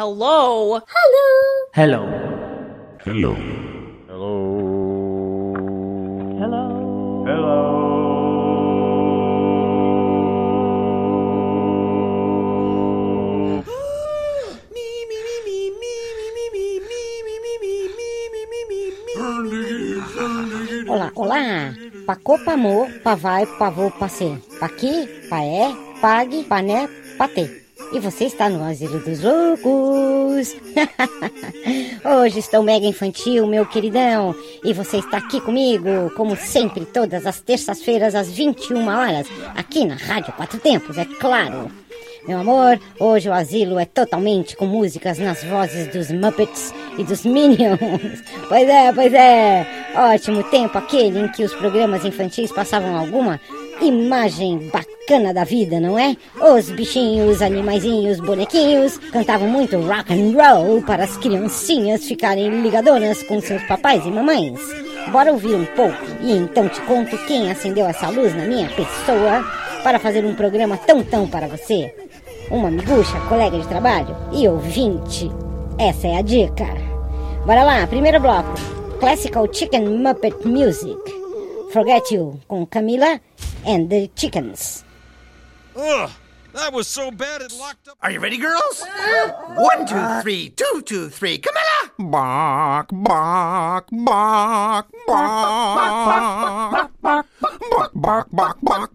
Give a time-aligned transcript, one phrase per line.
[0.00, 0.80] Hello.
[1.76, 2.00] Hello.
[3.04, 3.36] Hello.
[20.88, 21.74] Olá, olá.
[22.06, 24.38] Pacô, pamô, pavai, pavô, passê.
[24.58, 27.59] Paqui, paé, pague, pané, patê.
[27.92, 30.56] E você está no Asilo dos Loucos.
[32.04, 34.32] Hoje estou mega infantil, meu queridão.
[34.62, 39.96] E você está aqui comigo, como sempre, todas as terças-feiras às 21 horas, aqui na
[39.96, 41.68] Rádio Quatro Tempos, é claro.
[42.28, 47.24] Meu amor, hoje o asilo é totalmente com músicas nas vozes dos Muppets e dos
[47.24, 47.80] Minions.
[48.48, 49.66] Pois é, pois é.
[49.94, 53.40] Ótimo tempo aquele em que os programas infantis passavam alguma
[53.80, 56.16] imagem bacana da vida, não é?
[56.40, 63.40] Os bichinhos, animaizinhos, bonequinhos cantavam muito rock and roll para as criancinhas ficarem ligadonas com
[63.40, 64.60] seus papais e mamães.
[65.10, 69.44] Bora ouvir um pouco e então te conto quem acendeu essa luz na minha pessoa
[69.82, 71.92] para fazer um programa tão tão para você.
[72.50, 75.30] Uma miguxa, colega de trabalho e ouvinte.
[75.78, 76.66] Essa é a dica.
[77.44, 78.54] Bora lá, primeiro bloco.
[79.00, 80.98] Classical Chicken Muppet Music.
[81.72, 83.20] Forget You com Camila
[83.64, 84.89] and the Chickens.
[85.82, 86.10] Ugh,
[86.52, 87.96] that was so bad it locked up.
[88.02, 88.84] Are you ready, girls?
[89.56, 91.38] One, two, uh, three, two, two, three.
[91.38, 91.90] Camilla!
[91.98, 96.90] Bark, bark, bark, bark.
[97.94, 98.90] Bark, bark, bark, bark,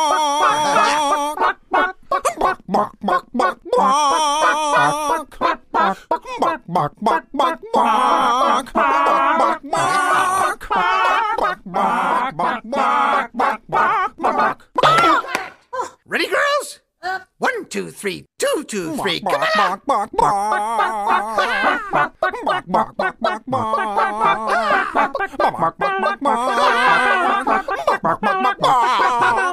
[16.06, 16.80] Ready, girls?
[17.04, 19.20] Uh, One, two, three, two, two, three.
[19.20, 20.10] Come on!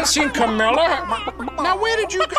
[0.09, 1.05] seen Camilla?
[1.61, 2.35] Now, where did you go?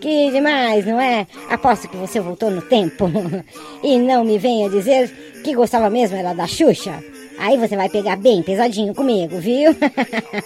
[0.00, 1.26] Que demais, não é?
[1.50, 3.10] Aposto que você voltou no tempo.
[3.82, 5.10] E não me venha dizer
[5.44, 7.02] que gostava mesmo era da Xuxa.
[7.38, 9.72] Aí você vai pegar bem pesadinho comigo, viu?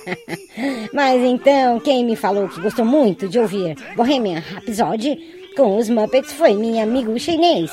[0.93, 6.33] Mas então, quem me falou que gostou muito de ouvir Bohemian Rhapsody com os Muppets
[6.35, 7.73] foi minha amigo chinês,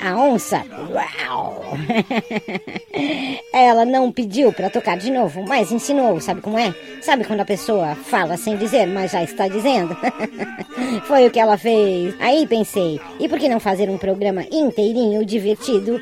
[0.00, 0.62] a onça.
[0.88, 1.64] Uau!
[3.52, 6.72] Ela não pediu para tocar de novo, mas ensinou, sabe como é?
[7.02, 9.96] Sabe quando a pessoa fala sem dizer, mas já está dizendo?
[11.08, 12.14] Foi o que ela fez.
[12.20, 16.00] Aí pensei, e por que não fazer um programa inteirinho, divertido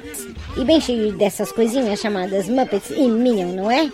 [0.54, 3.90] e bem cheio dessas coisinhas chamadas Muppets e Minion, não é?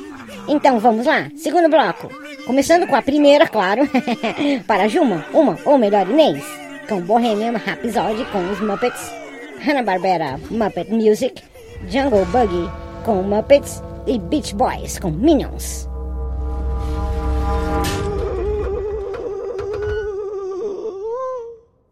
[0.48, 2.10] Então vamos lá, segundo bloco.
[2.44, 3.82] Começando com a primeira, claro,
[4.66, 9.12] para Juma, uma, ou melhor, Inês, com Bohemian Rhapsody com os Muppets,
[9.60, 11.42] Hanna-Barbera Muppet Music,
[11.88, 12.68] Jungle Buggy
[13.04, 15.88] com Muppets e Beach Boys com Minions.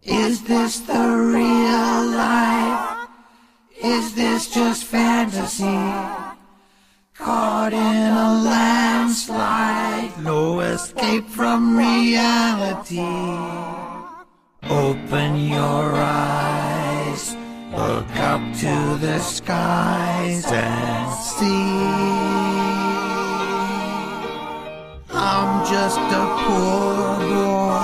[0.03, 3.09] Is this the real life?
[3.83, 5.65] Is this just fantasy?
[7.15, 13.66] Caught in a landslide, no escape from reality.
[15.37, 17.37] Your eyes,
[17.71, 22.67] look up to the skies and see.
[25.13, 27.77] I'm just a poor boy.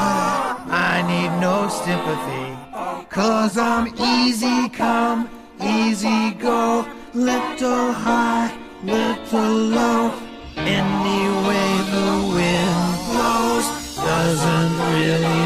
[0.73, 3.07] I need no sympathy.
[3.11, 5.29] Cause I'm easy come,
[5.63, 6.87] easy go.
[7.13, 8.51] Little high,
[8.83, 10.15] little low.
[10.57, 13.67] Any way the wind blows
[13.97, 15.42] doesn't really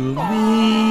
[0.00, 0.89] to me.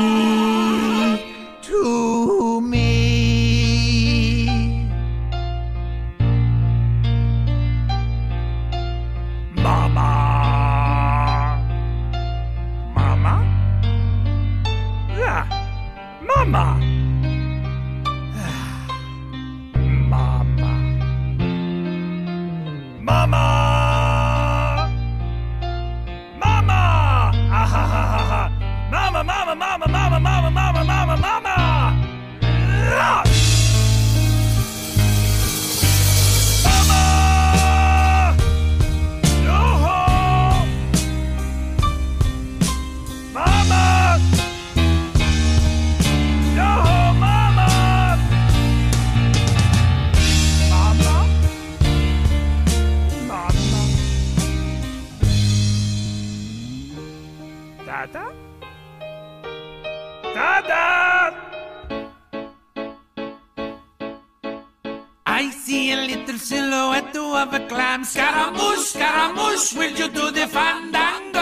[69.59, 71.39] Scaramouche, will you do the fandango?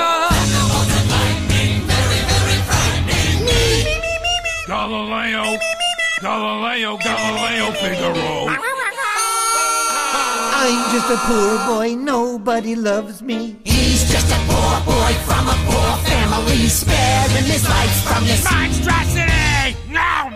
[4.68, 5.60] Galileo!
[6.22, 8.48] Galileo, Galileo, Figaro!
[10.60, 13.58] I'm just a poor boy, nobody loves me.
[13.64, 19.78] He's just a poor boy from a poor family, sparing his life from this monstrosity!
[19.90, 20.30] No!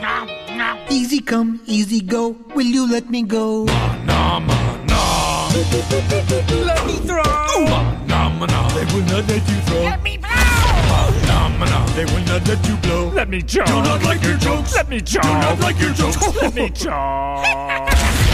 [0.00, 0.56] No!
[0.56, 0.86] No!
[0.90, 3.64] Easy come, easy go, will you let me go?
[3.64, 4.55] No, no, no!
[5.56, 7.22] Let me through!
[8.06, 9.84] No, no, they will not let you throw!
[9.84, 10.28] Let me blow!
[11.28, 13.08] No, no, they will not let you blow!
[13.08, 13.64] Let me joke!
[13.64, 14.74] Do not like your jokes!
[14.74, 15.22] Let me joke!
[15.22, 16.36] Do not like your jokes!
[16.36, 16.92] Let me joke!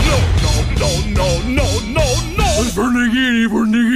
[0.03, 2.45] No, no, no, no, no, no!
[2.75, 3.53] Vernigini, Vernigini!
[3.53, 3.92] Mamma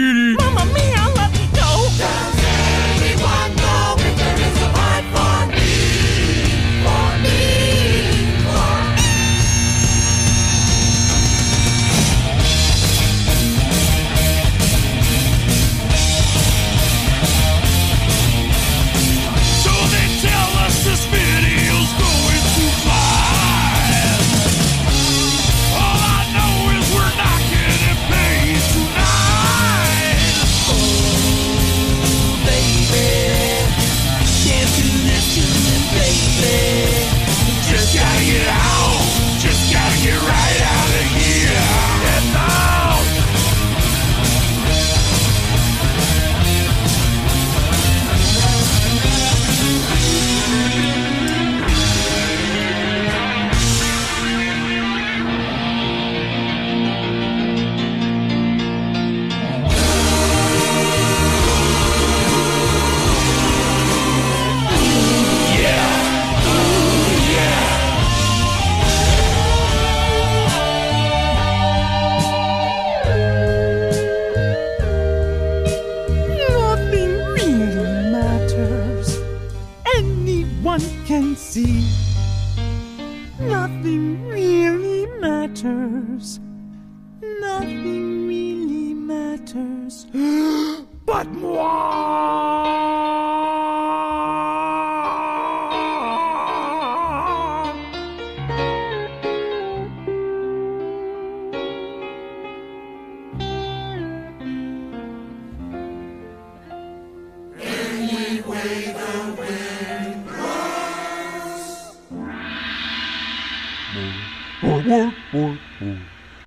[114.62, 115.98] More work, work, work.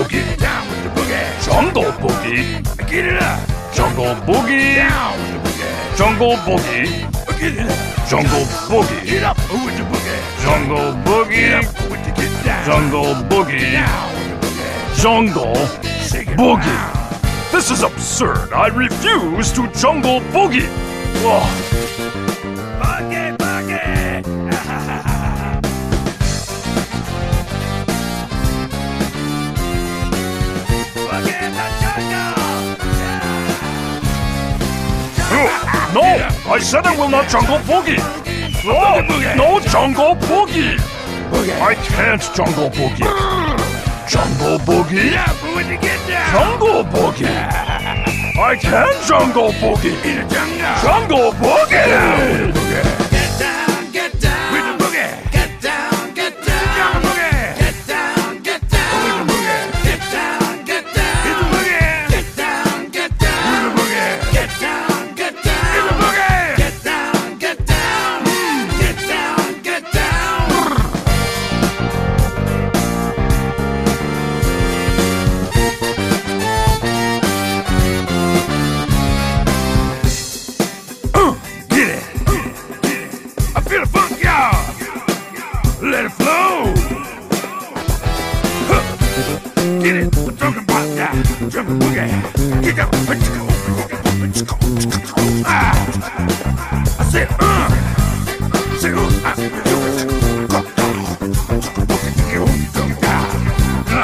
[0.00, 0.38] Boogie.
[0.38, 1.44] Down with the boogie.
[1.44, 2.88] Jungle Boogie.
[2.88, 3.38] Get it up.
[3.74, 4.76] Jungle Boogie.
[4.76, 5.96] Down with the boogie.
[5.98, 7.38] Jungle Boogie.
[7.38, 8.08] Get it up.
[8.08, 9.04] Jungle Boogie.
[9.04, 10.42] Get up with the boogie.
[10.42, 11.30] Jungle Boogie.
[11.30, 12.64] Get up with the get down.
[12.64, 13.72] Jungle Boogie.
[13.72, 15.02] Down with the boogie.
[15.02, 15.54] Jungle
[16.34, 17.52] Boogie.
[17.52, 18.54] This is absurd.
[18.54, 20.66] I refuse to Jungle Boogie.
[21.26, 21.89] Ugh.
[35.92, 37.98] No, I said I will not Jungle Boogie.
[38.64, 39.00] No,
[39.34, 40.78] no Jungle Boogie.
[41.60, 43.08] I can't Jungle Boogie.
[44.08, 45.10] Jungle Boogie.
[45.10, 46.60] Yeah, with the get down.
[46.60, 47.26] Jungle Boogie.
[48.38, 49.96] I can Jungle Boogie.
[50.04, 50.80] In the jungle.
[50.80, 52.99] Jungle Boogie.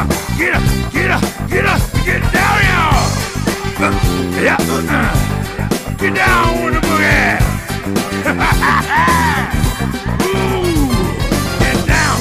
[0.08, 3.06] Uh, Get up, get up, get up, get down, y'all.
[3.78, 3.92] Uh,
[4.40, 4.64] yeah, uh,
[5.96, 7.40] get down with the boogie.
[10.26, 10.90] Ooh,
[11.58, 12.18] get down,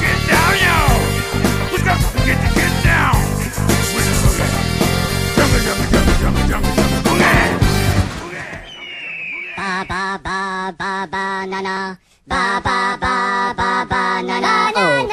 [0.00, 0.98] get down, y'all.
[1.70, 1.94] Let's go,
[2.26, 3.16] get to get down
[3.94, 4.50] with the boogie.
[5.36, 6.64] Jump, jump, jump, jump, jump, jump,
[7.04, 7.48] boogie.
[9.56, 10.38] Ba ba ba
[10.78, 11.76] ba ba na na.
[12.26, 13.14] Ba ba ba
[13.58, 15.11] ba ba na na na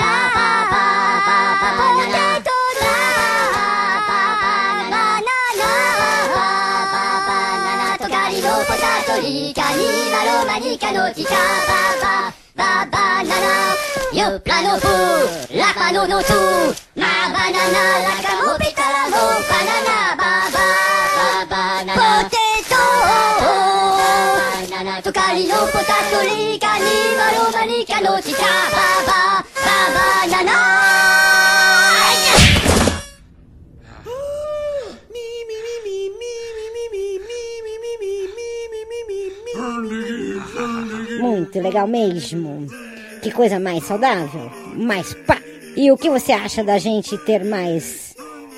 [12.56, 13.40] ババ、ナナ。
[14.12, 14.74] ヨッラの、
[25.54, 28.42] ポ、タトリカニマロマニカのギタ、
[30.28, 30.89] ナナ。
[41.50, 42.68] Muito legal mesmo.
[43.24, 45.42] Que coisa mais saudável, mais pá.
[45.76, 48.16] E o que você acha da gente ter mais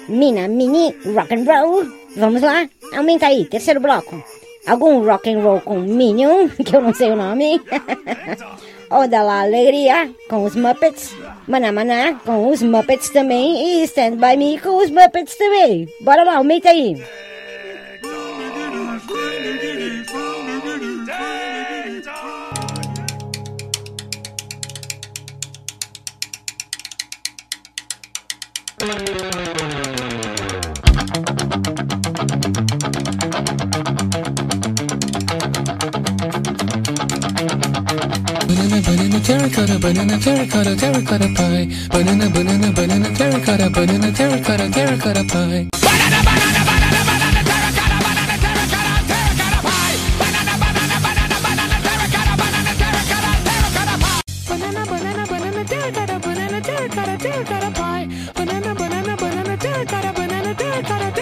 [0.09, 1.85] mina, mini, rock and roll?
[2.17, 4.21] Vamos lá, aumenta aí, terceiro bloco.
[4.67, 7.61] Algum rock and roll com Minion, que eu não sei o nome.
[8.91, 11.15] Oda La Alegria, com os Muppets.
[11.47, 13.79] Maná Maná, com os Muppets também.
[13.79, 15.87] E Stand By Me, com os Muppets também.
[16.01, 17.01] Bora lá, aumenta aí.
[39.67, 41.67] Banana, terracotta, banana, terracotta, terracotta pie.
[41.87, 45.67] Banana, banana, banana, terracotta, banana, terracotta, terracotta pie.
[45.79, 48.37] Banana, banana, banana, terracotta, banana,
[56.71, 58.07] terracotta, terracotta pie.
[58.33, 61.20] Banana, banana, banana, terracotta, banana, terracotta, terracotta pie.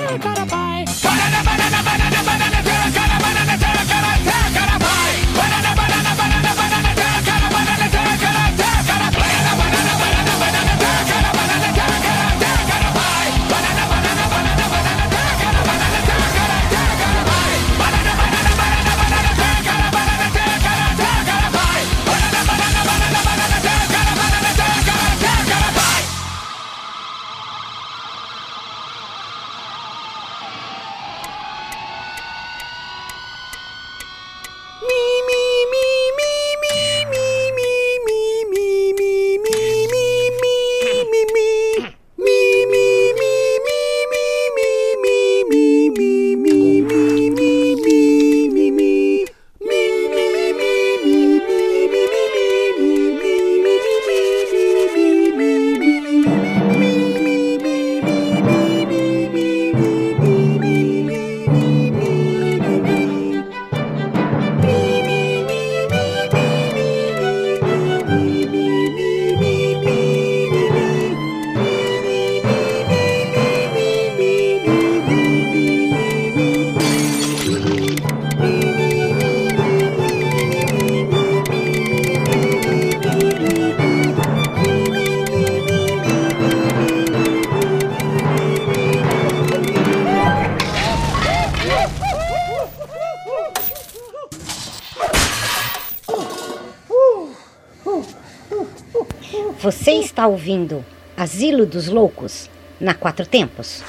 [100.20, 100.84] Está ouvindo
[101.16, 103.82] Asilo dos Loucos na Quatro Tempos.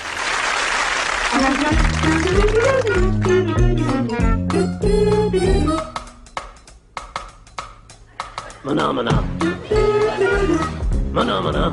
[8.62, 9.24] Maná, maná.
[11.10, 11.72] Maná, maná.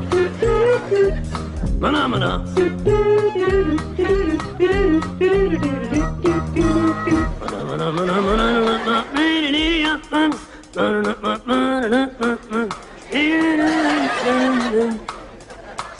[1.78, 2.44] Maná, maná.
[7.38, 9.08] Maná, maná, maná, maná,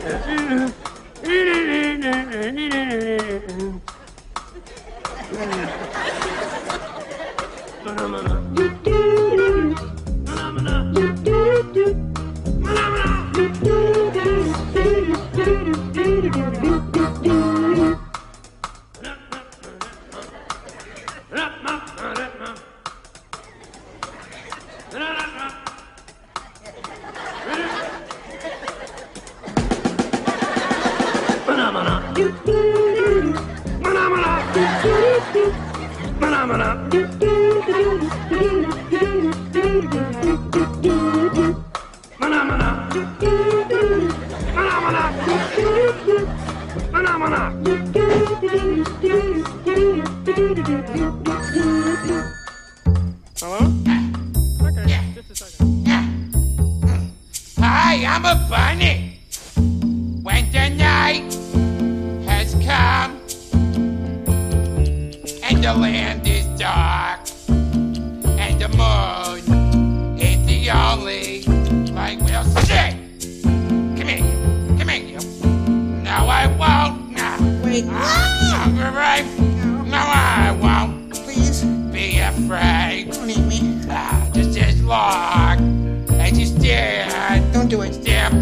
[0.00, 0.39] 谢谢。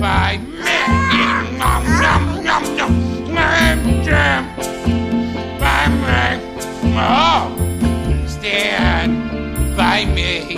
[0.09, 0.79] By me.
[1.61, 2.93] Nom, nom, nom, nom.
[4.05, 4.47] Stand
[5.61, 6.25] by me.
[6.97, 7.45] Oh,
[8.27, 9.13] stand
[9.77, 10.57] by me.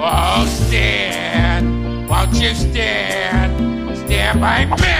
[0.00, 2.08] Oh, stand.
[2.08, 3.52] Won't you stand?
[3.98, 4.96] Stand by me.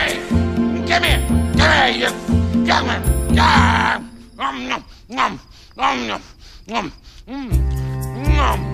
[0.88, 1.22] Come here.
[1.58, 2.10] Come here, you.
[2.68, 3.02] Come here.
[3.38, 4.10] Come.
[4.36, 5.40] Nom, nom, nom,
[5.76, 6.22] nom, nom,
[6.68, 6.92] nom.
[8.36, 8.73] Nom.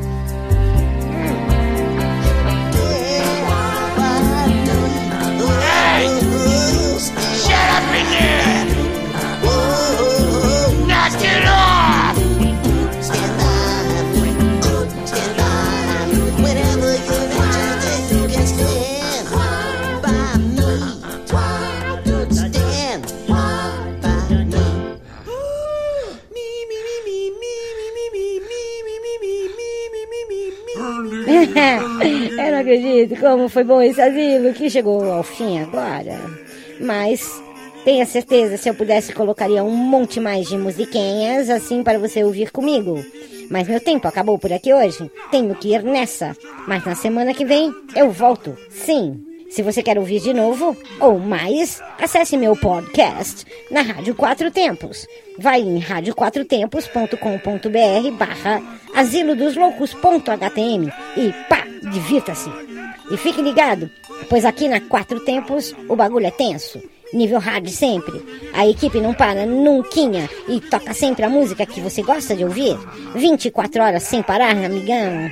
[31.31, 36.19] Eu não acredito como foi bom esse asilo que chegou ao fim agora.
[36.81, 37.43] Mas
[37.85, 42.51] tenha certeza, se eu pudesse, colocaria um monte mais de musiquinhas assim para você ouvir
[42.51, 43.05] comigo.
[43.51, 45.11] Mas meu tempo acabou por aqui hoje.
[45.31, 46.37] Tenho que ir nessa.
[46.67, 48.57] Mas na semana que vem eu volto.
[48.71, 49.27] Sim.
[49.51, 55.09] Se você quer ouvir de novo ou mais, acesse meu podcast na Rádio Quatro Tempos.
[55.37, 58.63] Vai em radioquatrotempos.com.br barra
[61.17, 62.70] e pá, divirta-se.
[63.11, 63.91] E fique ligado,
[64.29, 66.81] pois aqui na Quatro Tempos o bagulho é tenso.
[67.13, 68.25] Nível hard sempre.
[68.55, 69.91] A equipe não para nunca
[70.49, 72.79] e toca sempre a música que você gosta de ouvir.
[73.17, 75.29] 24 horas sem parar, amigão.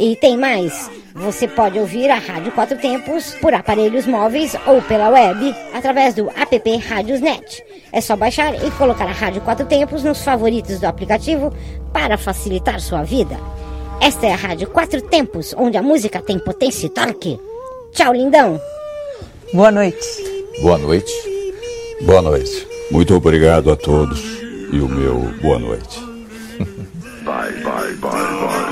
[0.00, 0.90] E tem mais.
[1.14, 6.28] Você pode ouvir a Rádio Quatro Tempos por aparelhos móveis ou pela web através do
[6.30, 7.62] app Rádiosnet.
[7.92, 11.52] É só baixar e colocar a Rádio Quatro Tempos nos favoritos do aplicativo
[11.92, 13.38] para facilitar sua vida.
[14.02, 17.38] Esta é a Rádio Quatro Tempos, onde a música tem potência e torque.
[17.92, 18.60] Tchau, lindão.
[19.54, 20.04] Boa noite.
[20.60, 21.12] Boa noite.
[22.00, 22.66] Boa noite.
[22.90, 24.20] Muito obrigado a todos
[24.72, 26.00] e o meu boa noite.
[27.24, 28.71] Bye, bye, bye, bye, bye, bye,